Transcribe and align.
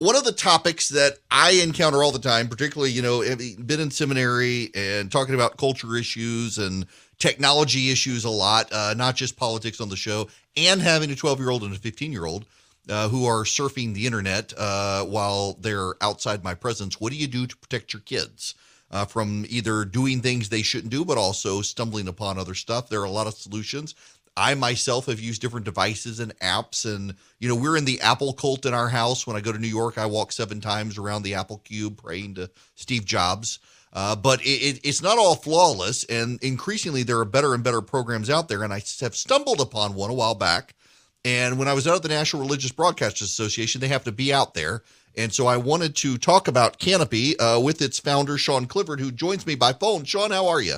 one 0.00 0.16
of 0.16 0.24
the 0.24 0.32
topics 0.32 0.88
that 0.88 1.18
I 1.30 1.60
encounter 1.62 2.02
all 2.02 2.10
the 2.10 2.18
time, 2.18 2.48
particularly, 2.48 2.90
you 2.90 3.02
know, 3.02 3.20
been 3.20 3.80
in 3.80 3.90
seminary 3.90 4.70
and 4.74 5.12
talking 5.12 5.34
about 5.34 5.58
culture 5.58 5.94
issues 5.94 6.56
and 6.56 6.86
technology 7.18 7.90
issues 7.90 8.24
a 8.24 8.30
lot, 8.30 8.72
uh, 8.72 8.94
not 8.96 9.14
just 9.14 9.36
politics 9.36 9.78
on 9.78 9.90
the 9.90 9.96
show, 9.96 10.28
and 10.56 10.80
having 10.80 11.10
a 11.10 11.14
12 11.14 11.38
year 11.38 11.50
old 11.50 11.62
and 11.64 11.74
a 11.74 11.78
15 11.78 12.12
year 12.12 12.24
old 12.24 12.46
uh, 12.88 13.10
who 13.10 13.26
are 13.26 13.44
surfing 13.44 13.92
the 13.92 14.06
internet 14.06 14.54
uh, 14.56 15.04
while 15.04 15.52
they're 15.60 15.94
outside 16.00 16.42
my 16.42 16.54
presence. 16.54 16.98
What 16.98 17.12
do 17.12 17.18
you 17.18 17.26
do 17.26 17.46
to 17.46 17.56
protect 17.58 17.92
your 17.92 18.00
kids? 18.00 18.54
Uh, 18.92 19.04
from 19.04 19.46
either 19.48 19.84
doing 19.84 20.20
things 20.20 20.48
they 20.48 20.62
shouldn't 20.62 20.90
do, 20.90 21.04
but 21.04 21.16
also 21.16 21.62
stumbling 21.62 22.08
upon 22.08 22.36
other 22.36 22.56
stuff. 22.56 22.88
There 22.88 23.00
are 23.00 23.04
a 23.04 23.10
lot 23.10 23.28
of 23.28 23.34
solutions. 23.34 23.94
I 24.40 24.54
myself 24.54 25.04
have 25.06 25.20
used 25.20 25.42
different 25.42 25.66
devices 25.66 26.18
and 26.18 26.36
apps, 26.38 26.86
and 26.86 27.14
you 27.38 27.48
know 27.48 27.54
we're 27.54 27.76
in 27.76 27.84
the 27.84 28.00
Apple 28.00 28.32
cult 28.32 28.64
in 28.64 28.72
our 28.72 28.88
house. 28.88 29.26
When 29.26 29.36
I 29.36 29.40
go 29.40 29.52
to 29.52 29.58
New 29.58 29.68
York, 29.68 29.98
I 29.98 30.06
walk 30.06 30.32
seven 30.32 30.62
times 30.62 30.96
around 30.96 31.24
the 31.24 31.34
Apple 31.34 31.58
Cube, 31.58 32.02
praying 32.02 32.36
to 32.36 32.50
Steve 32.74 33.04
Jobs. 33.04 33.58
Uh, 33.92 34.16
but 34.16 34.40
it, 34.40 34.76
it, 34.76 34.80
it's 34.82 35.02
not 35.02 35.18
all 35.18 35.34
flawless, 35.34 36.04
and 36.04 36.42
increasingly 36.42 37.02
there 37.02 37.18
are 37.18 37.26
better 37.26 37.52
and 37.52 37.62
better 37.62 37.82
programs 37.82 38.30
out 38.30 38.48
there. 38.48 38.62
And 38.62 38.72
I 38.72 38.82
have 39.00 39.14
stumbled 39.14 39.60
upon 39.60 39.94
one 39.94 40.10
a 40.10 40.14
while 40.14 40.34
back, 40.34 40.74
and 41.22 41.58
when 41.58 41.68
I 41.68 41.74
was 41.74 41.86
out 41.86 41.96
at 41.96 42.02
the 42.02 42.08
National 42.08 42.40
Religious 42.40 42.72
Broadcasters 42.72 43.24
Association, 43.24 43.82
they 43.82 43.88
have 43.88 44.04
to 44.04 44.12
be 44.12 44.32
out 44.32 44.54
there. 44.54 44.84
And 45.18 45.34
so 45.34 45.48
I 45.48 45.58
wanted 45.58 45.94
to 45.96 46.16
talk 46.16 46.48
about 46.48 46.78
Canopy 46.78 47.38
uh, 47.38 47.60
with 47.60 47.82
its 47.82 47.98
founder, 47.98 48.38
Sean 48.38 48.64
Clifford, 48.64 49.00
who 49.00 49.10
joins 49.10 49.46
me 49.46 49.54
by 49.54 49.74
phone. 49.74 50.04
Sean, 50.04 50.30
how 50.30 50.48
are 50.48 50.62
you? 50.62 50.76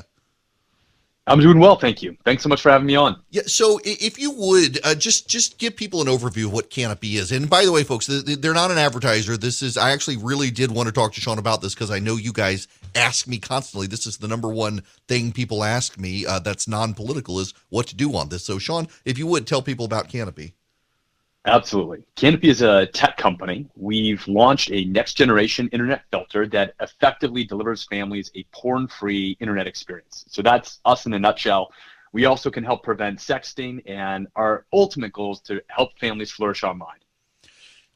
I'm 1.29 1.39
doing 1.39 1.61
well, 1.61 1.77
thank 1.77 2.03
you. 2.03 2.17
Thanks 2.25 2.43
so 2.43 2.49
much 2.49 2.61
for 2.61 2.71
having 2.71 2.87
me 2.87 2.97
on. 2.97 3.17
Yeah, 3.31 3.43
so 3.47 3.79
if 3.85 4.19
you 4.19 4.33
would 4.33 4.81
uh, 4.83 4.97
just 4.97 5.29
just 5.29 5.59
give 5.59 5.77
people 5.77 6.01
an 6.01 6.09
overview 6.09 6.47
of 6.47 6.53
what 6.53 6.69
Canopy 6.69 7.17
is, 7.17 7.31
and 7.31 7.49
by 7.49 7.65
the 7.65 7.71
way, 7.71 7.85
folks, 7.85 8.09
they're 8.09 8.53
not 8.53 8.73
an 8.73 8.79
advertiser. 8.79 9.37
This 9.37 9.63
is 9.63 9.77
I 9.77 9.93
actually 9.93 10.17
really 10.17 10.51
did 10.51 10.73
want 10.73 10.89
to 10.89 10.93
talk 10.93 11.13
to 11.13 11.21
Sean 11.21 11.39
about 11.39 11.63
this 11.63 11.75
because 11.75 11.93
I 11.93 12.01
know 12.01 12.17
you 12.17 12.33
guys 12.33 12.67
ask 12.97 13.29
me 13.29 13.39
constantly. 13.39 13.87
This 13.87 14.05
is 14.05 14.17
the 14.17 14.27
number 14.27 14.49
one 14.49 14.83
thing 15.07 15.31
people 15.31 15.63
ask 15.63 15.97
me 15.97 16.27
uh, 16.27 16.41
that's 16.41 16.67
non-political 16.67 17.39
is 17.39 17.55
what 17.69 17.87
to 17.87 17.95
do 17.95 18.17
on 18.17 18.29
this. 18.29 18.45
So, 18.45 18.59
Sean, 18.59 18.89
if 19.05 19.17
you 19.17 19.29
would 19.29 19.47
tell 19.47 19.63
people 19.63 19.85
about 19.85 20.09
Canopy. 20.09 20.55
Absolutely. 21.45 22.05
Canopy 22.15 22.51
is 22.51 22.63
a 22.63 22.87
tech 22.87 23.17
company. 23.17 23.67
We've 23.75 24.27
launched 24.29 24.71
a 24.71 24.85
next 24.85 25.15
generation 25.15 25.69
internet 25.73 26.05
filter 26.11 26.47
that 26.49 26.75
effectively 26.81 27.43
delivers 27.43 27.85
families 27.85 28.31
a 28.37 28.45
porn 28.53 28.87
free 28.87 29.37
internet 29.41 29.67
experience. 29.67 30.25
So 30.29 30.41
that's 30.41 30.79
us 30.85 31.07
in 31.07 31.15
a 31.15 31.19
nutshell. 31.19 31.73
We 32.13 32.27
also 32.27 32.51
can 32.51 32.63
help 32.63 32.85
prevent 32.85 33.19
sexting, 33.19 33.83
and 33.87 34.29
our 34.37 34.67
ultimate 34.73 35.13
goal 35.13 35.33
is 35.33 35.41
to 35.41 35.63
help 35.69 35.99
families 35.99 36.31
flourish 36.31 36.63
online. 36.63 36.99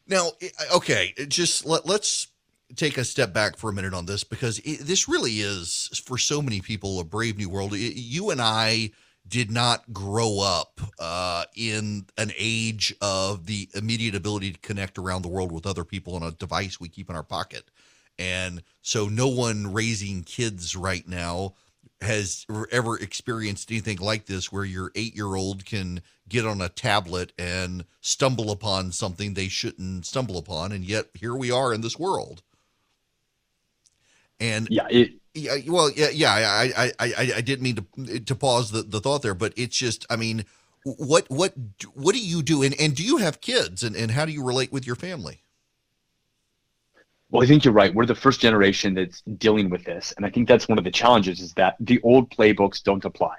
Now, 0.09 0.31
eh, 0.41 0.49
eh, 0.59 0.65
okay, 0.75 1.15
just 1.29 1.67
let, 1.67 1.89
us 1.89 2.29
take 2.75 2.99
a 2.99 3.05
step 3.05 3.33
back 3.33 3.57
for 3.57 3.71
a 3.71 3.73
minute 3.73 3.95
on 3.95 4.07
this 4.07 4.25
because 4.25 4.59
it, 4.61 4.81
this 4.81 5.09
really 5.09 5.35
is, 5.35 6.03
for 6.05 6.19
so 6.19 6.43
many 6.43 6.61
people, 6.61 6.99
a 6.99 7.05
brave 7.05 7.37
new 7.37 7.51
world. 7.51 7.75
It, 7.75 7.95
you 7.97 8.31
and 8.31 8.41
I 8.41 8.91
did 9.29 9.51
not 9.51 9.93
grow 9.93 10.41
up 10.41 10.81
uh, 10.99 11.45
in 11.55 12.07
an 12.17 12.33
age 12.37 12.95
of 13.01 13.47
the 13.47 13.69
immediate 13.75 14.15
ability 14.15 14.53
to 14.53 14.59
connect 14.61 14.99
around 14.99 15.23
the 15.23 15.29
world 15.29 15.53
with 15.53 15.67
other 15.67 15.85
people 15.85 16.15
on 16.15 16.23
a 16.23 16.31
device 16.33 16.79
we 16.79 16.89
keep 16.89 17.11
in 17.11 17.17
our 17.17 17.23
pocket. 17.23 17.71
And 18.19 18.63
so, 18.83 19.09
no 19.09 19.29
one 19.29 19.73
raising 19.73 20.23
kids 20.23 20.75
right 20.75 21.07
now 21.07 21.55
has 22.01 22.47
ever 22.71 22.99
experienced 22.99 23.71
anything 23.71 23.99
like 23.99 24.27
this 24.27 24.53
where 24.53 24.65
your 24.65 24.93
eight 24.95 25.15
year 25.15 25.35
old 25.35 25.65
can 25.65 26.03
get 26.29 26.47
on 26.47 26.61
a 26.61 26.69
tablet 26.69 27.33
and 27.39 27.85
stumble 28.01 28.51
upon 28.51 28.93
something 28.93 29.35
they 29.35 29.49
shouldn't 29.49 30.07
stumble 30.07 30.39
upon. 30.39 30.73
And 30.73 30.85
yet, 30.85 31.07
here 31.15 31.35
we 31.35 31.51
are 31.51 31.75
in 31.75 31.81
this 31.81 31.99
world. 31.99 32.43
And 34.41 34.69
yeah, 34.71 34.87
it, 34.91 35.13
yeah, 35.37 35.57
well, 35.69 35.91
yeah, 35.91 36.09
yeah. 36.11 36.33
I, 36.33 36.73
I, 36.77 36.93
I, 36.99 37.33
I 37.37 37.41
didn't 37.41 37.63
mean 37.63 37.77
to 37.77 38.21
to 38.21 38.35
pause 38.35 38.71
the, 38.71 38.83
the 38.83 39.01
thought 39.01 39.23
there, 39.23 39.35
but 39.35 39.53
it's 39.57 39.77
just, 39.77 40.07
I 40.09 40.17
mean, 40.17 40.45
what, 40.85 41.29
what, 41.29 41.53
what 41.95 42.15
do 42.15 42.21
you 42.21 42.43
do, 42.43 42.63
and 42.63 42.75
and 42.81 42.95
do 42.95 43.03
you 43.03 43.19
have 43.19 43.41
kids, 43.41 43.83
and 43.83 43.95
and 43.95 44.11
how 44.11 44.25
do 44.25 44.33
you 44.33 44.43
relate 44.43 44.73
with 44.73 44.87
your 44.87 44.97
family? 44.97 45.43
Well, 47.31 47.43
I 47.43 47.47
think 47.47 47.65
you're 47.65 47.75
right. 47.75 47.93
We're 47.93 48.07
the 48.07 48.15
first 48.15 48.41
generation 48.41 48.95
that's 48.95 49.21
dealing 49.23 49.69
with 49.69 49.85
this, 49.85 50.15
and 50.17 50.25
I 50.25 50.31
think 50.31 50.49
that's 50.49 50.69
one 50.69 50.79
of 50.79 50.85
the 50.85 50.93
challenges 50.93 51.41
is 51.41 51.53
that 51.55 51.77
the 51.81 52.01
old 52.03 52.31
playbooks 52.31 52.83
don't 52.83 53.05
apply. 53.05 53.37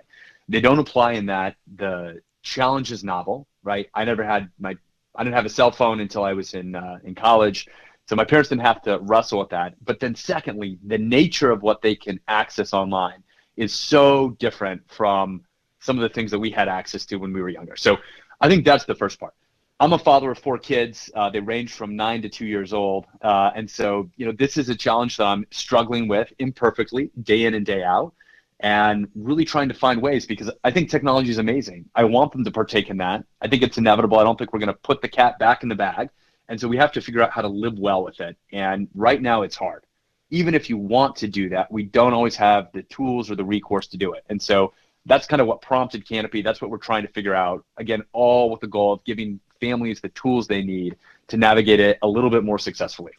They 0.50 0.62
don't 0.62 0.80
apply 0.80 1.14
in 1.14 1.28
that 1.28 1.56
the 1.76 2.22
challenge 2.44 2.92
is 2.92 3.04
novel, 3.04 3.48
right? 3.64 3.90
I 3.94 4.06
never 4.06 4.24
had 4.24 4.50
my, 4.60 4.78
I 5.16 5.24
didn't 5.24 5.36
have 5.36 5.46
a 5.46 5.50
cell 5.50 5.72
phone 5.72 6.00
until 6.00 6.24
I 6.24 6.34
was 6.34 6.54
in 6.54 6.76
uh, 6.76 7.00
in 7.04 7.16
college. 7.16 7.68
So 8.08 8.16
my 8.16 8.24
parents 8.24 8.50
didn't 8.50 8.62
have 8.62 8.82
to 8.84 9.00
wrestle 9.00 9.40
with 9.40 9.50
that. 9.50 9.76
But 9.84 10.00
then, 10.00 10.16
secondly, 10.16 10.80
the 10.86 10.98
nature 10.98 11.52
of 11.52 11.62
what 11.62 11.82
they 11.82 11.96
can 11.96 12.20
access 12.28 12.74
online 12.74 13.24
is 13.58 13.74
so 13.74 14.30
different 14.40 14.82
from 14.88 15.42
some 15.80 15.98
of 15.98 16.04
the 16.04 16.10
things 16.10 16.32
that 16.32 16.40
we 16.40 16.50
had 16.50 16.68
access 16.70 17.06
to 17.06 17.18
when 17.18 17.34
we 17.34 17.42
were 17.42 17.50
younger. 17.50 17.76
So 17.76 17.98
I 18.40 18.48
think 18.48 18.66
that's 18.66 18.86
the 18.86 18.96
first 18.96 19.20
part. 19.20 19.34
I'm 19.80 19.94
a 19.94 20.00
father 20.00 20.32
of 20.32 20.40
four 20.40 20.58
kids. 20.58 21.12
Uh, 21.14 21.30
they 21.30 21.40
range 21.40 21.74
from 21.74 21.96
nine 21.96 22.22
to 22.24 22.30
two 22.30 22.46
years 22.46 22.74
old, 22.74 23.06
uh, 23.22 23.52
and 23.56 23.70
so 23.70 24.10
you 24.16 24.26
know 24.26 24.32
this 24.32 24.58
is 24.58 24.70
a 24.70 24.76
challenge 24.76 25.18
that 25.18 25.26
I'm 25.26 25.46
struggling 25.52 26.08
with 26.08 26.34
imperfectly, 26.40 27.12
day 27.22 27.44
in 27.46 27.54
and 27.54 27.64
day 27.64 27.84
out, 27.84 28.14
and 28.62 29.08
really 29.14 29.46
trying 29.46 29.68
to 29.68 29.76
find 29.76 30.02
ways 30.02 30.26
because 30.26 30.50
I 30.64 30.72
think 30.72 30.90
technology 30.90 31.30
is 31.30 31.38
amazing. 31.38 31.86
I 31.94 32.06
want 32.06 32.32
them 32.32 32.44
to 32.44 32.52
partake 32.52 32.90
in 32.90 32.98
that. 32.98 33.24
I 33.40 33.48
think 33.48 33.62
it's 33.62 33.78
inevitable. 33.78 34.18
I 34.18 34.24
don't 34.24 34.38
think 34.38 34.52
we're 34.52 34.60
going 34.60 34.74
to 34.74 34.80
put 34.82 35.02
the 35.04 35.10
cat 35.10 35.38
back 35.38 35.62
in 35.62 35.70
the 35.70 35.76
bag. 35.76 36.10
And 36.50 36.60
so 36.60 36.68
we 36.68 36.78
have 36.78 36.92
to 36.94 37.02
figure 37.02 37.22
out 37.22 37.32
how 37.32 37.42
to 37.42 37.48
live 37.48 37.78
well 37.78 38.04
with 38.04 38.20
it. 38.20 38.38
And 38.52 38.88
right 38.96 39.22
now 39.22 39.42
it's 39.42 39.56
hard. 39.56 39.86
Even 40.30 40.54
if 40.54 40.70
you 40.70 40.78
want 40.78 41.16
to 41.18 41.28
do 41.28 41.50
that, 41.50 41.72
we 41.72 41.84
don't 41.84 42.14
always 42.14 42.36
have 42.36 42.70
the 42.74 42.84
tools 42.84 43.32
or 43.32 43.36
the 43.36 43.46
recourse 43.46 43.88
to 43.88 43.98
do 43.98 44.14
it. 44.14 44.24
And 44.30 44.42
so 44.42 44.74
that's 45.06 45.26
kind 45.26 45.42
of 45.42 45.48
what 45.48 45.62
prompted 45.62 46.08
Canopy. 46.08 46.42
That's 46.42 46.62
what 46.62 46.70
we're 46.70 46.78
trying 46.78 47.04
to 47.04 47.12
figure 47.12 47.34
out. 47.34 47.64
Again, 47.78 48.04
all 48.12 48.50
with 48.50 48.60
the 48.60 48.68
goal 48.68 48.94
of 48.94 49.04
giving 49.06 49.40
families 49.62 50.02
the 50.02 50.10
tools 50.10 50.48
they 50.48 50.64
need 50.64 50.98
to 51.28 51.38
navigate 51.38 51.80
it 51.80 51.98
a 52.02 52.08
little 52.08 52.30
bit 52.30 52.44
more 52.44 52.60
successfully. 52.60 53.14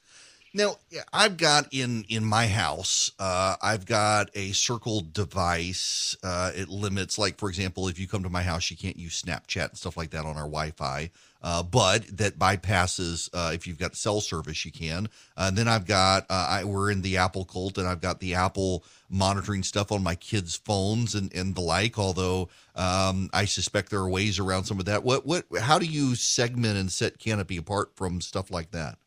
Now, 0.54 0.76
I've 1.12 1.36
got 1.36 1.72
in 1.72 2.04
in 2.08 2.24
my 2.24 2.46
house, 2.46 3.12
uh, 3.18 3.56
I've 3.62 3.86
got 3.86 4.30
a 4.34 4.52
circle 4.52 5.00
device. 5.00 6.16
Uh, 6.22 6.52
it 6.54 6.68
limits, 6.68 7.18
like 7.18 7.38
for 7.38 7.48
example, 7.48 7.88
if 7.88 7.98
you 7.98 8.08
come 8.08 8.22
to 8.22 8.30
my 8.30 8.42
house, 8.42 8.70
you 8.70 8.76
can't 8.76 8.96
use 8.96 9.22
Snapchat 9.22 9.70
and 9.70 9.78
stuff 9.78 9.96
like 9.96 10.10
that 10.10 10.24
on 10.24 10.36
our 10.36 10.48
Wi-Fi 10.48 11.10
uh, 11.40 11.62
but 11.62 12.04
that 12.16 12.38
bypasses 12.38 13.30
uh, 13.32 13.52
if 13.54 13.66
you've 13.66 13.78
got 13.78 13.94
cell 13.94 14.20
service, 14.20 14.64
you 14.64 14.72
can. 14.72 15.08
Uh, 15.36 15.50
then 15.50 15.68
I've 15.68 15.86
got 15.86 16.24
uh, 16.28 16.46
I, 16.50 16.64
we're 16.64 16.90
in 16.90 17.02
the 17.02 17.16
Apple 17.18 17.44
cult, 17.44 17.78
and 17.78 17.86
I've 17.86 18.00
got 18.00 18.20
the 18.20 18.34
Apple 18.34 18.84
monitoring 19.08 19.62
stuff 19.62 19.92
on 19.92 20.02
my 20.02 20.16
kids' 20.16 20.56
phones 20.56 21.14
and, 21.14 21.32
and 21.34 21.54
the 21.54 21.60
like. 21.60 21.98
Although 21.98 22.48
um, 22.74 23.30
I 23.32 23.44
suspect 23.44 23.90
there 23.90 24.00
are 24.00 24.10
ways 24.10 24.38
around 24.38 24.64
some 24.64 24.80
of 24.80 24.86
that. 24.86 25.04
What 25.04 25.26
what? 25.26 25.44
How 25.60 25.78
do 25.78 25.86
you 25.86 26.16
segment 26.16 26.76
and 26.76 26.90
set 26.90 27.18
Canopy 27.18 27.56
apart 27.56 27.92
from 27.94 28.20
stuff 28.20 28.50
like 28.50 28.72
that? 28.72 28.98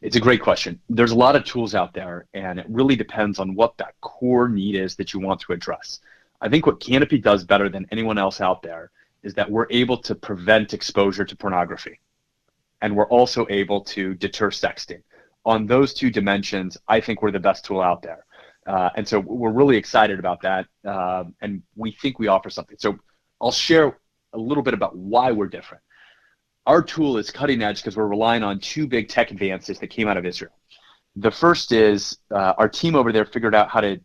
It's 0.00 0.16
a 0.16 0.20
great 0.20 0.40
question. 0.40 0.80
There's 0.88 1.10
a 1.10 1.16
lot 1.16 1.36
of 1.36 1.44
tools 1.44 1.74
out 1.74 1.94
there, 1.94 2.26
and 2.34 2.58
it 2.58 2.66
really 2.68 2.96
depends 2.96 3.38
on 3.38 3.54
what 3.54 3.76
that 3.78 3.94
core 4.00 4.48
need 4.48 4.76
is 4.76 4.94
that 4.96 5.12
you 5.12 5.20
want 5.20 5.40
to 5.40 5.52
address. 5.52 6.00
I 6.40 6.48
think 6.48 6.66
what 6.66 6.80
Canopy 6.80 7.18
does 7.18 7.44
better 7.44 7.68
than 7.68 7.86
anyone 7.90 8.18
else 8.18 8.40
out 8.40 8.62
there 8.62 8.90
is 9.22 9.34
that 9.34 9.50
we're 9.50 9.66
able 9.70 9.96
to 9.96 10.14
prevent 10.14 10.74
exposure 10.74 11.24
to 11.24 11.36
pornography. 11.36 11.98
And 12.82 12.94
we're 12.94 13.08
also 13.08 13.46
able 13.48 13.80
to 13.84 14.14
deter 14.14 14.50
sexting. 14.50 15.02
On 15.46 15.66
those 15.66 15.94
two 15.94 16.10
dimensions, 16.10 16.76
I 16.86 17.00
think 17.00 17.22
we're 17.22 17.30
the 17.30 17.40
best 17.40 17.64
tool 17.64 17.80
out 17.80 18.02
there. 18.02 18.24
Uh, 18.66 18.90
and 18.96 19.06
so 19.06 19.20
we're 19.20 19.50
really 19.50 19.76
excited 19.76 20.18
about 20.18 20.42
that. 20.42 20.66
Uh, 20.84 21.24
and 21.40 21.62
we 21.76 21.92
think 21.92 22.18
we 22.18 22.28
offer 22.28 22.50
something. 22.50 22.76
So 22.78 22.98
I'll 23.40 23.52
share 23.52 23.98
a 24.32 24.38
little 24.38 24.62
bit 24.62 24.74
about 24.74 24.96
why 24.96 25.32
we're 25.32 25.48
different. 25.48 25.82
Our 26.66 26.82
tool 26.82 27.18
is 27.18 27.30
cutting 27.30 27.62
edge 27.62 27.82
because 27.82 27.96
we're 27.96 28.06
relying 28.06 28.42
on 28.42 28.58
two 28.58 28.86
big 28.86 29.08
tech 29.08 29.30
advances 29.30 29.78
that 29.78 29.88
came 29.88 30.08
out 30.08 30.16
of 30.16 30.24
Israel. 30.24 30.52
The 31.16 31.30
first 31.30 31.72
is 31.72 32.18
uh, 32.30 32.54
our 32.56 32.68
team 32.68 32.96
over 32.96 33.12
there 33.12 33.26
figured 33.26 33.54
out 33.54 33.68
how 33.68 33.80
to 33.80 34.00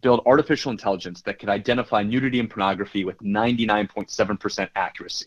build 0.00 0.22
artificial 0.26 0.70
intelligence 0.70 1.22
that 1.22 1.38
could 1.38 1.48
identify 1.48 2.02
nudity 2.02 2.40
and 2.40 2.50
pornography 2.50 3.04
with 3.04 3.18
99.7% 3.18 4.68
accuracy. 4.76 5.26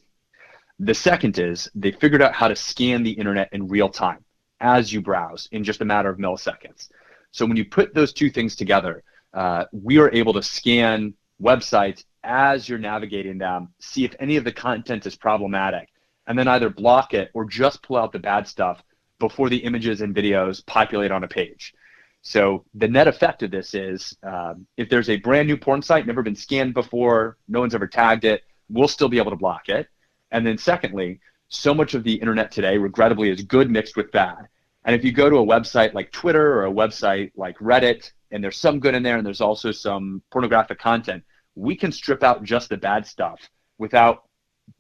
The 0.80 0.94
second 0.94 1.40
is 1.40 1.69
they 1.74 1.92
figured 1.92 2.22
out 2.22 2.34
how 2.34 2.48
to 2.48 2.56
scan 2.56 3.04
the 3.04 3.12
internet 3.12 3.50
in 3.52 3.68
real 3.68 3.90
time 3.90 4.24
as 4.60 4.94
you 4.94 5.02
browse 5.02 5.50
in 5.52 5.63
just 5.63 5.81
a 5.81 5.86
matter 5.86 6.10
of 6.10 6.18
milliseconds. 6.18 6.90
So 7.31 7.46
when 7.46 7.57
you 7.57 7.66
put 7.66 7.94
those 7.94 8.13
two 8.13 8.30
things 8.30 8.56
together, 8.56 9.04
uh, 9.34 9.66
we 9.72 9.98
are 9.98 10.12
able 10.13 10.34
to 10.34 10.44
scan 10.44 11.13
websites 11.42 12.04
as 12.24 12.68
you're 12.69 12.80
navigating 12.80 13.38
them, 13.38 13.69
see 13.80 14.06
if 14.06 14.16
any 14.19 14.38
of 14.38 14.44
the 14.44 14.52
content 14.52 15.06
is 15.06 15.16
problematic, 15.16 15.90
and 16.28 16.38
then 16.38 16.48
either 16.48 16.70
block 16.70 17.14
it 17.14 17.32
or 17.34 17.46
just 17.46 17.82
pull 17.82 17.98
out 17.98 18.12
the 18.12 18.20
bad 18.20 18.48
stuff 18.48 18.84
before 19.20 19.50
the 19.50 19.58
images 19.58 20.02
and 20.02 20.16
videos 20.16 20.64
populate 20.66 21.12
on 21.12 21.24
a 21.24 21.28
page. 21.28 21.74
So 22.22 22.66
the 22.74 22.88
net 22.88 23.08
effect 23.08 23.42
of 23.44 23.52
this 23.52 23.74
is 23.74 24.16
um, 24.22 24.68
if 24.76 24.90
there's 24.90 25.10
a 25.10 25.18
brand 25.18 25.48
new 25.48 25.58
porn 25.58 25.82
site, 25.82 26.06
never 26.06 26.22
been 26.22 26.36
scanned 26.36 26.74
before, 26.74 27.38
no 27.48 27.62
one's 27.62 27.74
ever 27.74 27.88
tagged 27.88 28.26
it, 28.26 28.44
we'll 28.70 28.88
still 28.88 29.10
be 29.10 29.18
able 29.18 29.32
to 29.32 29.38
block 29.38 29.70
it. 29.70 29.88
And 30.32 30.46
then 30.46 30.58
secondly, 30.58 31.22
so 31.48 31.74
much 31.74 31.94
of 31.94 32.04
the 32.04 32.16
internet 32.16 32.52
today, 32.52 32.78
regrettably, 32.78 33.30
is 33.30 33.44
good 33.44 33.72
mixed 33.72 33.96
with 33.96 34.12
bad. 34.12 34.50
And 34.84 34.96
if 34.96 35.04
you 35.06 35.12
go 35.12 35.30
to 35.30 35.38
a 35.38 35.46
website 35.46 35.94
like 35.94 36.12
Twitter 36.12 36.60
or 36.60 36.66
a 36.66 36.72
website 36.72 37.32
like 37.36 37.58
Reddit, 37.60 38.12
and 38.32 38.44
there's 38.44 38.58
some 38.58 38.80
good 38.80 38.94
in 38.94 39.04
there, 39.04 39.18
and 39.18 39.26
there's 39.26 39.42
also 39.42 39.72
some 39.72 40.22
pornographic 40.32 40.80
content, 40.80 41.24
we 41.56 41.76
can 41.76 41.92
strip 41.92 42.24
out 42.24 42.44
just 42.44 42.70
the 42.70 42.78
bad 42.78 43.06
stuff 43.06 43.40
without 43.78 44.27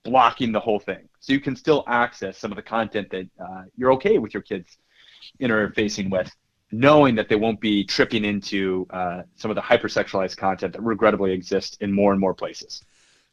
blocking 0.03 0.51
the 0.51 0.59
whole 0.59 0.79
thing. 0.79 1.07
So 1.19 1.33
you 1.33 1.39
can 1.39 1.55
still 1.55 1.83
access 1.87 2.37
some 2.37 2.51
of 2.51 2.55
the 2.55 2.61
content 2.61 3.09
that 3.11 3.27
uh, 3.39 3.63
you're 3.75 3.93
okay 3.93 4.17
with 4.17 4.33
your 4.33 4.43
kids 4.43 4.77
interfacing 5.41 6.09
with, 6.09 6.31
knowing 6.71 7.15
that 7.15 7.29
they 7.29 7.35
won't 7.35 7.59
be 7.59 7.83
tripping 7.83 8.25
into 8.25 8.87
uh, 8.89 9.23
some 9.35 9.51
of 9.51 9.55
the 9.55 9.61
hypersexualized 9.61 10.37
content 10.37 10.73
that 10.73 10.81
regrettably 10.81 11.33
exists 11.33 11.77
in 11.81 11.91
more 11.91 12.11
and 12.11 12.19
more 12.19 12.33
places. 12.33 12.83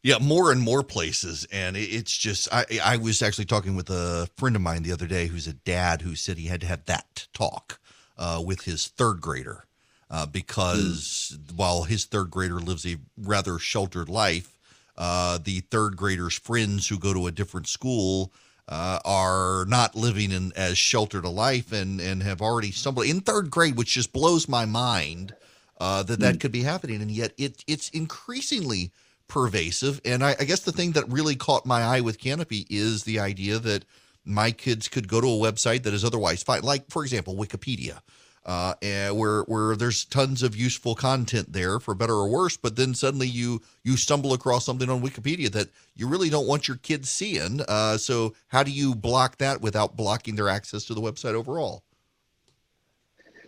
Yeah, 0.03 0.19
more 0.19 0.51
and 0.51 0.61
more 0.61 0.83
places, 0.83 1.47
and 1.51 1.75
it's 1.75 2.15
just 2.15 2.47
I 2.53 2.65
I 2.83 2.97
was 2.97 3.23
actually 3.23 3.45
talking 3.45 3.75
with 3.75 3.89
a 3.89 4.29
friend 4.37 4.55
of 4.55 4.61
mine 4.61 4.83
the 4.83 4.91
other 4.91 5.07
day 5.07 5.25
who's 5.25 5.47
a 5.47 5.53
dad 5.53 6.03
who 6.03 6.13
said 6.13 6.37
he 6.37 6.45
had 6.45 6.61
to 6.61 6.67
have 6.67 6.85
that 6.85 7.27
talk 7.33 7.79
uh, 8.15 8.39
with 8.45 8.65
his 8.65 8.87
third 8.87 9.19
grader 9.19 9.65
uh, 10.09 10.25
because 10.25 11.37
mm. 11.37 11.55
while 11.55 11.83
his 11.83 12.05
third 12.05 12.29
grader 12.29 12.59
lives 12.59 12.85
a 12.85 12.97
rather 13.17 13.57
sheltered 13.57 14.09
life, 14.09 14.54
uh, 14.97 15.39
the 15.43 15.61
third 15.61 15.97
graders' 15.97 16.37
friends 16.37 16.87
who 16.87 16.97
go 16.97 17.13
to 17.13 17.27
a 17.27 17.31
different 17.31 17.67
school 17.67 18.31
uh, 18.67 18.99
are 19.05 19.65
not 19.67 19.95
living 19.95 20.31
in 20.31 20.51
as 20.55 20.77
sheltered 20.77 21.25
a 21.25 21.29
life 21.29 21.71
and 21.71 21.99
and 22.01 22.23
have 22.23 22.41
already 22.41 22.71
stumbled 22.71 23.05
in 23.05 23.21
third 23.21 23.51
grade, 23.51 23.75
which 23.75 23.93
just 23.93 24.13
blows 24.13 24.47
my 24.47 24.65
mind 24.65 25.35
uh, 25.79 26.03
that 26.03 26.19
that 26.19 26.35
mm. 26.35 26.39
could 26.39 26.51
be 26.51 26.63
happening, 26.63 27.01
and 27.01 27.11
yet 27.11 27.33
it 27.37 27.63
it's 27.67 27.89
increasingly 27.89 28.91
pervasive. 29.27 30.01
And 30.05 30.23
I, 30.23 30.35
I 30.39 30.45
guess 30.45 30.61
the 30.61 30.71
thing 30.71 30.93
that 30.93 31.11
really 31.11 31.35
caught 31.35 31.65
my 31.65 31.81
eye 31.81 32.01
with 32.01 32.19
Canopy 32.19 32.65
is 32.69 33.03
the 33.03 33.19
idea 33.19 33.59
that 33.59 33.85
my 34.23 34.51
kids 34.51 34.87
could 34.87 35.07
go 35.07 35.21
to 35.21 35.27
a 35.27 35.29
website 35.29 35.83
that 35.83 35.93
is 35.93 36.03
otherwise 36.03 36.41
fine, 36.41 36.61
like 36.61 36.89
for 36.89 37.03
example 37.03 37.35
Wikipedia 37.35 37.99
uh, 38.45 38.75
and 38.81 39.17
where 39.17 39.41
where 39.43 39.75
there's 39.75 40.05
tons 40.05 40.43
of 40.43 40.55
useful 40.55 40.95
content 40.95 41.51
there 41.51 41.79
for 41.79 41.95
better 41.95 42.13
or 42.13 42.29
worse. 42.29 42.57
But 42.57 42.75
then 42.75 42.93
suddenly 42.93 43.27
you 43.27 43.61
you 43.83 43.97
stumble 43.97 44.33
across 44.33 44.65
something 44.65 44.89
on 44.89 45.01
Wikipedia 45.01 45.51
that 45.51 45.69
you 45.95 46.07
really 46.07 46.29
don't 46.29 46.47
want 46.47 46.67
your 46.67 46.77
kids 46.77 47.09
seeing. 47.09 47.61
Uh, 47.67 47.97
so 47.97 48.35
how 48.49 48.63
do 48.63 48.71
you 48.71 48.93
block 48.93 49.37
that 49.37 49.61
without 49.61 49.95
blocking 49.95 50.35
their 50.35 50.49
access 50.49 50.85
to 50.85 50.93
the 50.93 51.01
website 51.01 51.33
overall? 51.33 51.83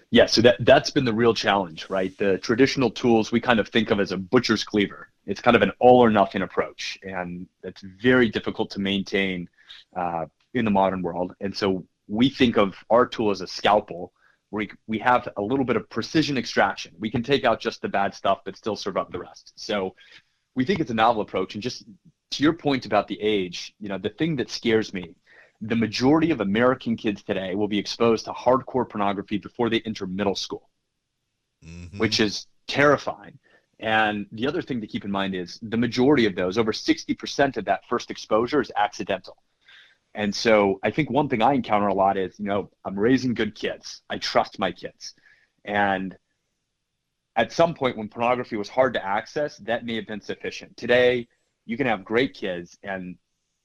Yeah, 0.10 0.26
so 0.26 0.42
that 0.42 0.56
that's 0.62 0.90
been 0.90 1.06
the 1.06 1.14
real 1.14 1.34
challenge, 1.34 1.90
right? 1.90 2.18
The 2.18 2.38
traditional 2.38 2.90
tools 2.90 3.32
we 3.32 3.42
kind 3.42 3.60
of 3.60 3.68
think 3.68 3.92
of 3.92 4.00
as 4.00 4.12
a 4.12 4.18
butcher's 4.18 4.64
cleaver. 4.64 5.10
It's 5.26 5.42
kind 5.42 5.56
of 5.56 5.62
an 5.62 5.74
all 5.80 6.00
or 6.00 6.10
nothing 6.10 6.42
approach, 6.42 6.98
and 7.04 7.46
that's 7.62 7.82
very 7.82 8.30
difficult 8.30 8.72
to 8.72 8.80
maintain 8.80 9.50
uh, 9.96 10.26
in 10.54 10.64
the 10.64 10.72
modern 10.72 11.02
world. 11.02 11.36
And 11.42 11.56
so 11.56 11.86
we 12.08 12.30
think 12.30 12.58
of 12.58 12.76
our 12.90 13.06
tool 13.06 13.32
as 13.32 13.42
a 13.42 13.48
scalpel 13.48 14.14
we, 14.52 14.70
we 14.88 15.00
have 15.00 15.28
a 15.38 15.42
little 15.42 15.66
bit 15.66 15.76
of 15.76 15.90
precision 15.90 16.38
extraction. 16.38 16.94
We 17.00 17.12
can 17.12 17.24
take 17.24 17.44
out 17.44 17.60
just 17.60 17.82
the 17.82 17.90
bad 17.90 18.14
stuff, 18.14 18.40
but 18.46 18.56
still 18.56 18.76
serve 18.76 18.98
up 18.98 19.12
the 19.12 19.20
rest. 19.20 19.54
So 19.56 19.96
we 20.56 20.66
think 20.66 20.80
it's 20.80 20.92
a 20.92 20.96
novel 20.96 21.22
approach. 21.22 21.54
And 21.54 21.64
just 21.64 21.86
to 22.32 22.44
your 22.44 22.54
point 22.54 22.86
about 22.86 23.08
the 23.08 23.20
age, 23.22 23.74
you 23.80 23.90
know, 23.90 23.98
the 23.98 24.10
thing 24.10 24.38
that 24.38 24.50
scares 24.50 24.94
me, 24.94 25.16
the 25.62 25.76
majority 25.76 26.32
of 26.32 26.42
American 26.42 26.96
kids 26.96 27.24
today 27.24 27.56
will 27.56 27.68
be 27.68 27.80
exposed 27.80 28.26
to 28.26 28.32
hardcore 28.32 28.88
pornography 28.88 29.38
before 29.38 29.70
they 29.70 29.82
enter 29.82 30.06
middle 30.06 30.36
school, 30.36 30.70
mm-hmm. 31.66 31.98
which 31.98 32.20
is 32.20 32.48
terrifying. 32.68 33.40
And 33.80 34.26
the 34.32 34.48
other 34.48 34.62
thing 34.62 34.82
to 34.82 34.88
keep 34.88 35.06
in 35.06 35.12
mind 35.12 35.36
is 35.36 35.60
the 35.62 35.78
majority 35.78 36.26
of 36.26 36.36
those, 36.36 36.58
over 36.58 36.72
60% 36.72 37.58
of 37.58 37.66
that 37.66 37.82
first 37.88 38.10
exposure 38.10 38.62
is 38.62 38.72
accidental. 38.76 39.38
And 40.18 40.34
so 40.34 40.80
I 40.82 40.90
think 40.90 41.12
one 41.12 41.30
thing 41.30 41.44
I 41.44 41.54
encounter 41.54 41.88
a 41.88 41.94
lot 41.94 42.18
is, 42.18 42.40
you 42.40 42.46
know, 42.46 42.72
I'm 42.84 42.98
raising 42.98 43.36
good 43.36 43.54
kids. 43.54 44.02
I 44.10 44.18
trust 44.18 44.58
my 44.58 44.72
kids. 44.72 45.14
And 45.64 46.18
at 47.36 47.52
some 47.52 47.76
point 47.76 47.98
when 47.98 48.10
pornography 48.10 48.58
was 48.58 48.68
hard 48.68 48.96
to 48.96 49.06
access, 49.06 49.58
that 49.60 49.86
may 49.86 49.96
have 49.96 50.08
been 50.08 50.20
sufficient. 50.20 50.76
Today, 50.76 51.28
you 51.68 51.78
can 51.78 51.86
have 51.86 52.04
great 52.04 52.34
kids 52.34 52.80
and 52.82 53.16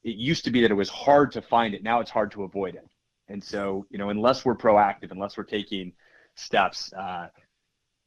it 0.04 0.16
used 0.16 0.44
to 0.44 0.50
be 0.50 0.60
that 0.60 0.70
it 0.70 0.74
was 0.74 0.90
hard 0.90 1.32
to 1.32 1.40
find 1.40 1.72
it. 1.72 1.82
Now 1.82 2.00
it's 2.00 2.10
hard 2.10 2.30
to 2.32 2.42
avoid 2.42 2.74
it. 2.74 2.86
And 3.28 3.42
so, 3.42 3.86
you 3.88 3.96
know, 3.96 4.10
unless 4.10 4.44
we're 4.44 4.54
proactive, 4.54 5.10
unless 5.10 5.38
we're 5.38 5.44
taking 5.44 5.94
steps, 6.34 6.92
uh, 6.92 7.28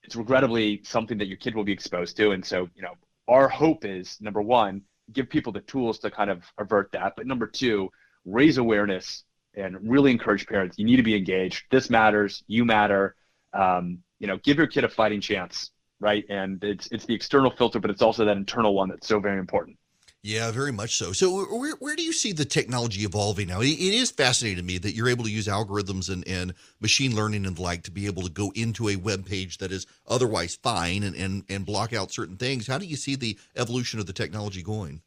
it's 0.04 0.16
regrettably 0.16 0.84
something 0.84 1.18
that 1.18 1.28
your 1.28 1.38
kid 1.38 1.56
will 1.56 1.64
be 1.64 1.72
exposed 1.72 2.16
to. 2.18 2.30
And 2.30 2.46
so, 2.46 2.70
you 2.76 2.84
know, 2.84 2.94
our 3.28 3.50
hope 3.50 3.86
is 3.86 4.22
number 4.22 4.44
one, 4.44 4.84
give 5.14 5.32
people 5.32 5.52
the 5.52 5.62
tools 5.62 5.98
to 6.00 6.12
kind 6.12 6.30
of 6.30 6.44
avert 6.60 6.92
that. 6.92 7.14
But 7.18 7.26
number 7.26 7.48
two, 7.48 7.90
raise 8.26 8.58
awareness 8.58 9.24
and 9.56 9.78
really 9.90 10.12
encourage 10.12 10.46
parents. 10.48 10.78
You 10.78 10.86
need 10.86 10.98
to 10.98 11.04
be 11.04 11.16
engaged. 11.16 11.64
This 11.72 11.90
matters. 11.90 12.44
You 12.48 12.66
matter. 12.66 13.16
Um, 13.54 14.00
you 14.20 14.28
know, 14.28 14.38
give 14.38 14.58
your 14.58 14.68
kid 14.68 14.84
a 14.84 14.90
fighting 14.90 15.22
chance, 15.22 15.72
right? 16.00 16.26
And 16.30 16.64
it's 16.64 16.88
it's 16.92 17.06
the 17.06 17.14
external 17.14 17.52
filter, 17.52 17.80
but 17.80 17.90
it's 17.90 18.02
also 18.02 18.26
that 18.26 18.38
internal 18.38 18.74
one 18.74 18.90
that's 18.90 19.08
so 19.08 19.20
very 19.20 19.40
important. 19.40 19.78
Yeah, 20.26 20.50
very 20.50 20.72
much 20.72 20.96
so. 20.96 21.12
So, 21.12 21.46
where, 21.56 21.76
where 21.76 21.96
do 21.96 22.02
you 22.02 22.12
see 22.12 22.32
the 22.32 22.46
technology 22.46 23.04
evolving 23.04 23.48
now? 23.48 23.62
It, 23.62 23.68
it 23.68 23.94
is 23.94 24.10
fascinating 24.10 24.58
to 24.58 24.64
me 24.64 24.80
that 24.80 24.96
you're 24.96 25.08
able 25.08 25.24
to 25.24 25.30
use 25.30 25.46
algorithms 25.46 26.12
and, 26.12 26.28
and 26.28 26.56
machine 26.80 27.16
learning 27.16 27.46
and 27.46 27.56
the 27.56 27.62
like 27.62 27.84
to 27.84 27.92
be 27.92 28.08
able 28.08 28.24
to 28.24 28.32
go 28.32 28.52
into 28.56 28.90
a 28.90 28.96
web 28.96 29.28
page 29.28 29.60
that 29.60 29.72
is 29.72 29.86
otherwise 30.08 30.56
fine 30.56 31.04
and, 31.04 31.16
and, 31.16 31.44
and 31.48 31.64
block 31.64 31.94
out 31.94 32.12
certain 32.12 32.38
things. 32.38 32.66
How 32.66 32.80
do 32.80 32.88
you 32.88 32.96
see 32.96 33.16
the 33.16 33.38
evolution 33.56 34.00
of 34.00 34.08
the 34.08 34.14
technology 34.14 34.64
going? 34.64 35.04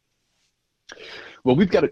Well, 1.43 1.57
we've 1.57 1.69
got 1.69 1.83
a, 1.83 1.91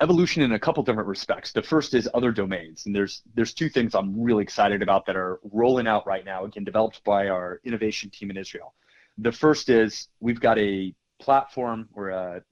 evolution 0.00 0.42
in 0.42 0.52
a 0.52 0.58
couple 0.58 0.82
different 0.82 1.08
respects. 1.08 1.52
The 1.52 1.62
first 1.62 1.94
is 1.94 2.08
other 2.14 2.32
domains, 2.32 2.86
and 2.86 2.94
there's 2.94 3.22
there's 3.34 3.54
two 3.54 3.68
things 3.68 3.94
I'm 3.94 4.20
really 4.20 4.42
excited 4.42 4.82
about 4.82 5.06
that 5.06 5.16
are 5.16 5.40
rolling 5.52 5.86
out 5.86 6.06
right 6.06 6.24
now, 6.24 6.44
again 6.44 6.64
developed 6.64 7.02
by 7.04 7.28
our 7.28 7.60
innovation 7.64 8.10
team 8.10 8.30
in 8.30 8.36
Israel. 8.36 8.74
The 9.18 9.32
first 9.32 9.68
is 9.68 10.08
we've 10.20 10.40
got 10.40 10.58
a 10.58 10.94
platform 11.20 11.88
or 11.92 12.10
a 12.10 12.42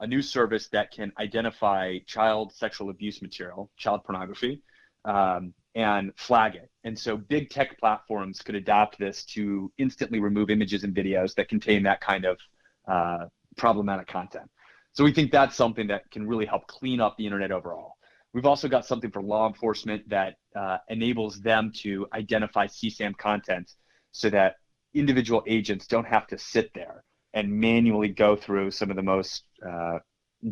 a 0.00 0.06
new 0.06 0.20
service 0.22 0.68
that 0.68 0.90
can 0.90 1.12
identify 1.18 1.98
child 2.06 2.52
sexual 2.52 2.90
abuse 2.90 3.22
material, 3.22 3.70
child 3.78 4.04
pornography, 4.04 4.62
um, 5.06 5.54
and 5.74 6.12
flag 6.16 6.54
it. 6.54 6.70
And 6.84 6.98
so 6.98 7.16
big 7.16 7.48
tech 7.48 7.78
platforms 7.78 8.42
could 8.42 8.54
adapt 8.54 8.98
this 8.98 9.24
to 9.26 9.72
instantly 9.78 10.20
remove 10.20 10.50
images 10.50 10.84
and 10.84 10.94
videos 10.94 11.34
that 11.36 11.48
contain 11.48 11.82
that 11.84 12.00
kind 12.00 12.26
of 12.26 12.38
uh, 12.86 13.26
problematic 13.56 14.06
content. 14.06 14.50
So 14.96 15.04
we 15.04 15.12
think 15.12 15.30
that's 15.30 15.54
something 15.54 15.88
that 15.88 16.10
can 16.10 16.26
really 16.26 16.46
help 16.46 16.66
clean 16.68 17.00
up 17.00 17.18
the 17.18 17.26
internet 17.26 17.52
overall. 17.52 17.96
We've 18.32 18.46
also 18.46 18.66
got 18.66 18.86
something 18.86 19.10
for 19.10 19.20
law 19.20 19.46
enforcement 19.46 20.08
that 20.08 20.36
uh, 20.58 20.78
enables 20.88 21.38
them 21.42 21.70
to 21.82 22.06
identify 22.14 22.66
CSAM 22.66 23.14
content 23.18 23.70
so 24.12 24.30
that 24.30 24.56
individual 24.94 25.42
agents 25.46 25.86
don't 25.86 26.06
have 26.06 26.26
to 26.28 26.38
sit 26.38 26.70
there 26.74 27.04
and 27.34 27.52
manually 27.52 28.08
go 28.08 28.36
through 28.36 28.70
some 28.70 28.88
of 28.88 28.96
the 28.96 29.02
most 29.02 29.44
uh, 29.68 29.98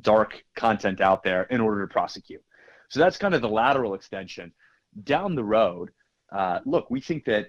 dark 0.03 0.45
content 0.55 1.01
out 1.01 1.23
there 1.23 1.45
in 1.45 1.63
order 1.63 1.87
to 1.87 1.91
prosecute. 1.91 2.43
So 2.91 3.01
that's 3.01 3.17
kind 3.17 3.35
of 3.35 3.41
the 3.41 3.49
lateral 3.49 3.95
extension. 3.95 4.53
Down 5.05 5.35
the 5.35 5.45
road, 5.45 5.91
uh, 6.31 6.61
look, 6.67 6.91
we 6.91 7.01
think 7.01 7.25
that 7.25 7.47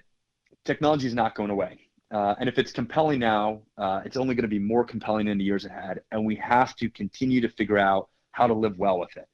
technology 0.64 1.06
is 1.06 1.14
not 1.14 1.34
going 1.34 1.50
away. 1.50 1.85
Uh, 2.12 2.34
and 2.38 2.48
if 2.48 2.58
it's 2.58 2.72
compelling 2.72 3.18
now, 3.18 3.62
uh, 3.78 4.00
it's 4.04 4.16
only 4.16 4.34
going 4.34 4.42
to 4.42 4.48
be 4.48 4.58
more 4.58 4.84
compelling 4.84 5.26
in 5.28 5.38
the 5.38 5.44
years 5.44 5.64
ahead. 5.64 6.00
And 6.12 6.24
we 6.24 6.36
have 6.36 6.76
to 6.76 6.88
continue 6.90 7.40
to 7.40 7.48
figure 7.48 7.78
out 7.78 8.08
how 8.32 8.46
to 8.46 8.54
live 8.54 8.78
well 8.78 8.98
with 8.98 9.16
it. 9.16 9.28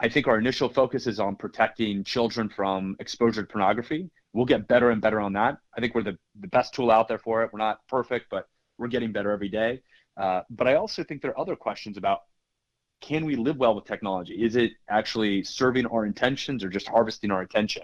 I 0.00 0.08
think 0.08 0.26
our 0.26 0.38
initial 0.38 0.68
focus 0.68 1.06
is 1.06 1.20
on 1.20 1.36
protecting 1.36 2.04
children 2.04 2.48
from 2.48 2.96
exposure 2.98 3.42
to 3.42 3.48
pornography. 3.48 4.10
We'll 4.32 4.44
get 4.44 4.68
better 4.68 4.90
and 4.90 5.00
better 5.00 5.20
on 5.20 5.32
that. 5.34 5.58
I 5.76 5.80
think 5.80 5.94
we're 5.94 6.02
the, 6.02 6.18
the 6.40 6.48
best 6.48 6.74
tool 6.74 6.90
out 6.90 7.08
there 7.08 7.18
for 7.18 7.42
it. 7.42 7.50
We're 7.52 7.60
not 7.60 7.86
perfect, 7.88 8.26
but 8.30 8.48
we're 8.76 8.88
getting 8.88 9.12
better 9.12 9.30
every 9.30 9.48
day. 9.48 9.80
Uh, 10.16 10.42
but 10.50 10.66
I 10.66 10.74
also 10.74 11.02
think 11.04 11.22
there 11.22 11.30
are 11.30 11.40
other 11.40 11.56
questions 11.56 11.96
about 11.96 12.22
can 13.00 13.24
we 13.24 13.36
live 13.36 13.56
well 13.56 13.74
with 13.74 13.84
technology? 13.84 14.34
Is 14.42 14.56
it 14.56 14.72
actually 14.88 15.44
serving 15.44 15.86
our 15.86 16.06
intentions 16.06 16.64
or 16.64 16.68
just 16.68 16.88
harvesting 16.88 17.30
our 17.30 17.42
attention? 17.42 17.82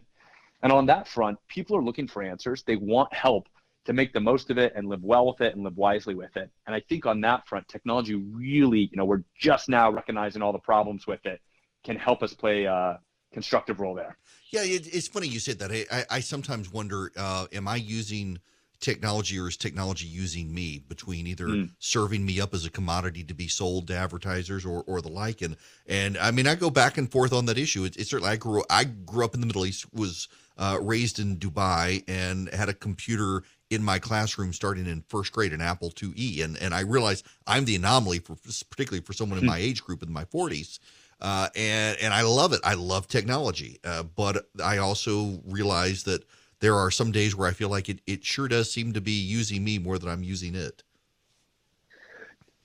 And 0.62 0.72
on 0.72 0.86
that 0.86 1.08
front, 1.08 1.38
people 1.48 1.76
are 1.76 1.82
looking 1.82 2.08
for 2.08 2.22
answers. 2.22 2.62
They 2.62 2.76
want 2.76 3.12
help 3.12 3.48
to 3.84 3.92
make 3.92 4.12
the 4.12 4.20
most 4.20 4.50
of 4.50 4.58
it 4.58 4.72
and 4.76 4.88
live 4.88 5.02
well 5.02 5.26
with 5.26 5.40
it 5.40 5.54
and 5.54 5.64
live 5.64 5.76
wisely 5.76 6.14
with 6.14 6.36
it. 6.36 6.50
And 6.66 6.74
I 6.74 6.80
think 6.88 7.06
on 7.06 7.20
that 7.22 7.46
front, 7.46 7.66
technology 7.68 8.14
really, 8.14 8.88
you 8.90 8.96
know, 8.96 9.04
we're 9.04 9.24
just 9.38 9.68
now 9.68 9.90
recognizing 9.90 10.42
all 10.42 10.52
the 10.52 10.58
problems 10.58 11.06
with 11.06 11.24
it, 11.26 11.40
can 11.84 11.96
help 11.96 12.22
us 12.22 12.32
play 12.32 12.64
a 12.64 13.00
constructive 13.32 13.80
role 13.80 13.94
there. 13.94 14.16
Yeah, 14.50 14.62
it, 14.62 14.94
it's 14.94 15.08
funny 15.08 15.26
you 15.26 15.40
said 15.40 15.58
that. 15.58 15.72
I, 15.72 15.84
I, 15.90 16.04
I 16.10 16.20
sometimes 16.20 16.72
wonder, 16.72 17.10
uh, 17.16 17.46
am 17.52 17.66
I 17.66 17.76
using 17.76 18.38
technology 18.82 19.38
or 19.38 19.48
is 19.48 19.56
technology 19.56 20.06
using 20.06 20.52
me 20.52 20.84
between 20.88 21.26
either 21.26 21.46
mm. 21.46 21.70
serving 21.78 22.26
me 22.26 22.40
up 22.40 22.52
as 22.52 22.66
a 22.66 22.70
commodity 22.70 23.22
to 23.22 23.32
be 23.32 23.46
sold 23.48 23.86
to 23.86 23.96
advertisers 23.96 24.66
or, 24.66 24.82
or 24.86 25.00
the 25.00 25.08
like 25.08 25.40
and 25.40 25.56
and 25.86 26.18
I 26.18 26.32
mean 26.32 26.48
I 26.48 26.56
go 26.56 26.68
back 26.68 26.98
and 26.98 27.10
forth 27.10 27.32
on 27.32 27.46
that 27.46 27.56
issue 27.56 27.84
it's 27.84 28.10
certainly 28.10 28.32
I 28.32 28.36
grew 28.36 28.64
I 28.68 28.82
grew 28.84 29.24
up 29.24 29.34
in 29.34 29.40
the 29.40 29.46
Middle 29.46 29.64
East 29.64 29.86
was 29.94 30.28
uh, 30.58 30.78
raised 30.82 31.18
in 31.18 31.36
Dubai 31.36 32.02
and 32.08 32.52
had 32.52 32.68
a 32.68 32.74
computer 32.74 33.44
in 33.72 33.82
my 33.82 33.98
classroom 33.98 34.52
starting 34.52 34.86
in 34.86 35.02
first 35.08 35.32
grade, 35.32 35.52
an 35.52 35.60
Apple 35.60 35.90
IIe, 35.90 36.44
and 36.44 36.56
and 36.58 36.74
I 36.74 36.80
realized 36.80 37.26
I'm 37.46 37.64
the 37.64 37.76
anomaly 37.76 38.20
for 38.20 38.36
particularly 38.70 39.02
for 39.02 39.12
someone 39.12 39.38
in 39.38 39.44
hmm. 39.44 39.50
my 39.50 39.58
age 39.58 39.82
group 39.82 40.02
in 40.02 40.12
my 40.12 40.24
40s. 40.24 40.78
uh, 41.20 41.48
and 41.56 41.98
and 42.00 42.12
I 42.12 42.22
love 42.22 42.52
it. 42.52 42.60
I 42.64 42.74
love 42.74 43.08
technology, 43.08 43.78
uh, 43.84 44.02
but 44.02 44.48
I 44.62 44.78
also 44.78 45.40
realize 45.46 46.02
that 46.04 46.24
there 46.60 46.76
are 46.76 46.90
some 46.90 47.12
days 47.12 47.34
where 47.34 47.48
I 47.48 47.52
feel 47.52 47.68
like 47.68 47.88
it 47.88 48.00
it 48.06 48.24
sure 48.24 48.48
does 48.48 48.70
seem 48.70 48.92
to 48.92 49.00
be 49.00 49.12
using 49.12 49.64
me 49.64 49.78
more 49.78 49.98
than 49.98 50.08
I'm 50.08 50.22
using 50.22 50.54
it. 50.54 50.82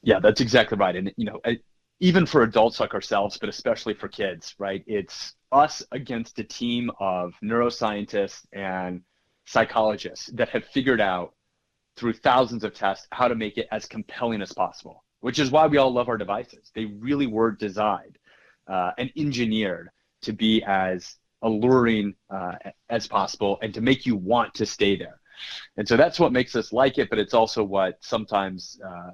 Yeah, 0.03 0.19
that's 0.19 0.41
exactly 0.41 0.77
right. 0.77 0.95
And 0.95 1.11
you 1.17 1.25
know, 1.25 1.41
even 1.99 2.25
for 2.25 2.43
adults 2.43 2.79
like 2.79 2.93
ourselves, 2.93 3.37
but 3.37 3.49
especially 3.49 3.93
for 3.93 4.07
kids, 4.07 4.55
right? 4.59 4.83
It's 4.87 5.33
us 5.51 5.83
against 5.91 6.39
a 6.39 6.43
team 6.43 6.91
of 6.99 7.33
neuroscientists 7.43 8.45
and 8.53 9.01
psychologists 9.47 10.27
that 10.27 10.49
have 10.49 10.65
figured 10.65 11.01
out 11.01 11.33
through 11.95 12.13
thousands 12.13 12.63
of 12.63 12.73
tests 12.73 13.07
how 13.11 13.27
to 13.27 13.35
make 13.35 13.57
it 13.57 13.67
as 13.71 13.85
compelling 13.85 14.41
as 14.41 14.53
possible, 14.53 15.03
which 15.21 15.39
is 15.39 15.49
why 15.49 15.65
we 15.65 15.77
all 15.77 15.91
love 15.91 16.09
our 16.09 16.17
devices. 16.17 16.71
They 16.75 16.85
really 16.85 17.27
were 17.27 17.51
designed 17.51 18.17
uh, 18.67 18.91
and 18.97 19.11
engineered 19.17 19.89
to 20.23 20.33
be 20.33 20.63
as 20.63 21.15
alluring 21.41 22.13
uh, 22.29 22.55
as 22.89 23.07
possible 23.07 23.57
and 23.61 23.73
to 23.73 23.81
make 23.81 24.05
you 24.05 24.15
want 24.15 24.53
to 24.55 24.65
stay 24.65 24.95
there. 24.95 25.19
And 25.77 25.87
so 25.87 25.95
that's 25.95 26.19
what 26.19 26.33
makes 26.33 26.55
us 26.55 26.73
like 26.73 26.97
it, 26.97 27.09
but 27.09 27.19
it's 27.19 27.33
also 27.33 27.63
what 27.63 27.97
sometimes 28.01 28.79
uh, 28.85 29.11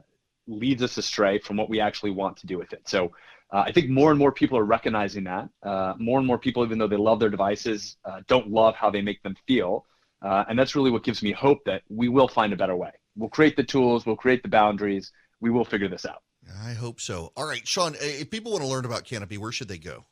leads 0.48 0.82
us 0.82 0.98
astray 0.98 1.40
from 1.40 1.58
what 1.58 1.70
we 1.70 1.80
actually 1.80 2.12
want 2.12 2.38
to 2.38 2.48
do 2.48 2.58
with 2.58 2.74
it. 2.74 2.88
So 2.88 3.12
uh, 3.52 3.63
I 3.68 3.72
think 3.72 3.90
more 3.90 4.10
and 4.10 4.18
more 4.18 4.32
people 4.32 4.58
are 4.58 4.66
recognizing 4.66 5.25
that. 5.25 5.50
Uh, 5.62 5.94
more 6.00 6.18
and 6.18 6.25
more 6.25 6.40
people, 6.40 6.66
even 6.66 6.80
though 6.80 6.88
they 6.88 6.98
love 6.98 7.20
their 7.20 7.30
devices, 7.30 7.98
uh, 8.04 8.22
don't 8.28 8.50
love 8.50 8.75
how 8.75 8.90
they 8.90 9.02
make 9.02 9.22
them 9.22 9.36
feel. 9.48 9.86
Uh, 10.24 10.46
and 10.48 10.58
that's 10.58 10.75
really 10.75 10.89
what 10.89 11.03
gives 11.03 11.22
me 11.22 11.32
hope 11.32 11.60
that 11.65 11.84
we 11.89 12.08
will 12.08 12.27
find 12.27 12.53
a 12.53 12.56
better 12.56 12.75
way. 12.75 12.92
We'll 13.15 13.30
create 13.30 13.58
the 13.58 13.63
tools, 13.63 14.06
we'll 14.06 14.15
create 14.15 14.42
the 14.42 14.50
boundaries, 14.50 15.12
we 15.42 15.51
will 15.51 15.65
figure 15.65 15.89
this 15.89 16.06
out. 16.06 16.24
I 16.65 16.74
hope 16.74 17.00
so. 17.00 17.32
All 17.36 17.48
right, 17.48 17.65
Sean, 17.68 17.96
if 18.00 18.30
people 18.30 18.51
want 18.51 18.63
to 18.63 18.70
learn 18.70 18.86
about 18.86 19.03
Canopy, 19.06 19.38
where 19.38 19.51
should 19.51 19.68
they 19.68 19.77
go? 19.77 20.06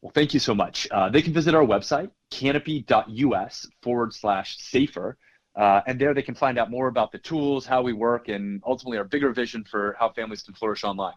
Well, 0.00 0.12
thank 0.14 0.34
you 0.34 0.40
so 0.40 0.54
much. 0.54 0.88
Uh, 0.90 1.08
they 1.08 1.22
can 1.22 1.32
visit 1.32 1.54
our 1.54 1.64
website, 1.64 2.10
canopy.us 2.30 3.68
forward 3.82 4.12
slash 4.12 4.58
safer. 4.58 5.16
Uh, 5.54 5.80
and 5.86 6.00
there 6.00 6.14
they 6.14 6.22
can 6.22 6.34
find 6.34 6.58
out 6.58 6.70
more 6.70 6.88
about 6.88 7.12
the 7.12 7.18
tools, 7.18 7.66
how 7.66 7.82
we 7.82 7.92
work, 7.92 8.28
and 8.28 8.62
ultimately 8.66 8.98
our 8.98 9.04
bigger 9.04 9.32
vision 9.32 9.64
for 9.64 9.94
how 9.98 10.10
families 10.10 10.42
can 10.42 10.54
flourish 10.54 10.82
online. 10.82 11.14